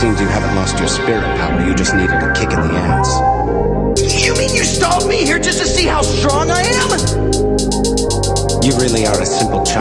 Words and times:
seems 0.00 0.18
you 0.18 0.28
haven't 0.28 0.56
lost 0.56 0.78
your 0.78 0.88
spirit 0.88 1.22
power. 1.36 1.60
You 1.60 1.74
just 1.74 1.94
needed 1.94 2.16
a 2.16 2.32
kick 2.32 2.50
in 2.56 2.60
the 2.60 2.72
ass. 2.72 3.20
You 4.24 4.32
mean 4.32 4.48
you 4.48 4.64
stalled 4.64 5.06
me 5.06 5.26
here 5.26 5.38
just 5.38 5.60
to 5.60 5.66
see 5.66 5.84
how 5.84 6.00
strong 6.00 6.50
I 6.50 6.62
am? 6.62 6.88
You 8.64 8.72
really 8.80 9.04
are 9.06 9.20
a 9.20 9.26
simple 9.26 9.62
child, 9.62 9.79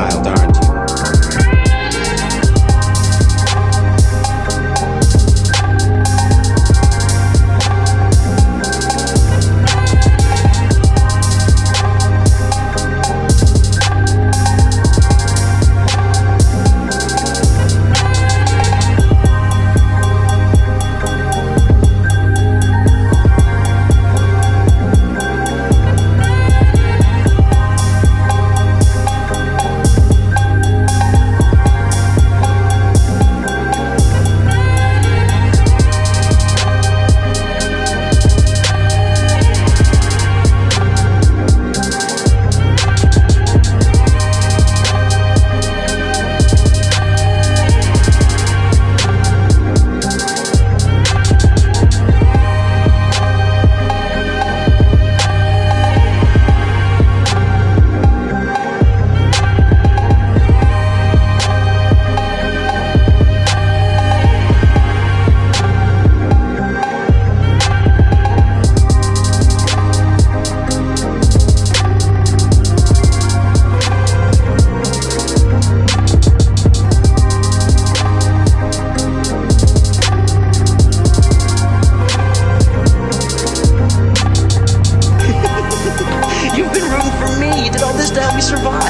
To 88.10 88.20
help 88.20 88.34
me 88.34 88.42
survive. 88.42 88.82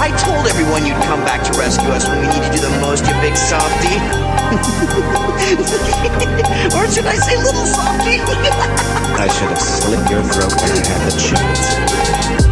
I 0.00 0.10
told 0.18 0.48
everyone 0.48 0.84
you'd 0.84 1.00
come 1.04 1.24
back 1.24 1.44
to 1.44 1.52
rescue 1.56 1.90
us 1.90 2.08
when 2.08 2.18
we 2.20 2.26
needed 2.26 2.52
you 2.54 2.60
the 2.60 2.76
most, 2.80 3.06
you 3.06 3.14
big 3.22 3.36
softy. 3.36 3.86
or 6.74 6.90
should 6.90 7.06
I 7.06 7.14
say 7.14 7.36
little 7.36 7.66
softy? 7.66 8.18
I 9.14 9.28
should 9.28 9.48
have 9.48 9.60
slit 9.60 10.10
your 10.10 10.24
throat 10.24 10.52
when 10.60 10.72
I 10.72 10.84
had 10.88 11.06
the 11.06 11.12
chance. 11.20 12.43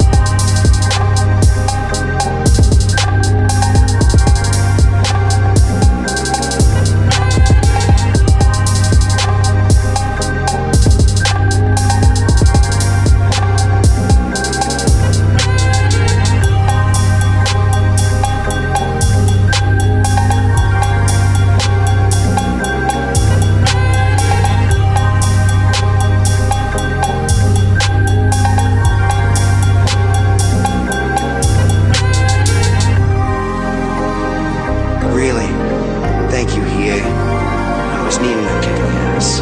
Thank 36.45 36.57
you, 36.57 36.65
Hiei. 36.65 37.01
I 37.01 38.05
was 38.05 38.19
needing 38.19 38.45
a 38.45 38.61
kick 38.63 38.75
in 38.75 38.83
the 38.83 38.99
ass. 39.15 39.39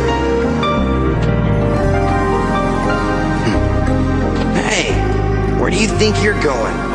Hmm. 3.46 4.52
Hey, 4.68 4.92
where 5.58 5.70
do 5.70 5.80
you 5.80 5.88
think 5.88 6.22
you're 6.22 6.38
going? 6.42 6.89